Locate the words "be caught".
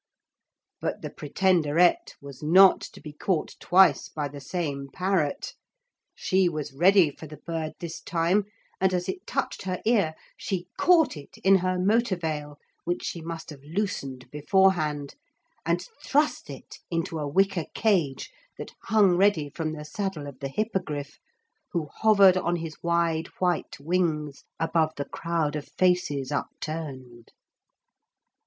2.99-3.53